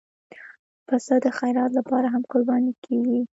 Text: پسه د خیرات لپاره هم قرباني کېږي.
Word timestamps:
پسه 0.87 1.15
د 1.25 1.27
خیرات 1.37 1.71
لپاره 1.79 2.07
هم 2.13 2.23
قرباني 2.31 2.73
کېږي. 2.85 3.21